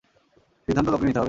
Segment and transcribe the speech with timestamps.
[0.67, 1.19] সিদ্ধান্ত তোকে নিতে হবে।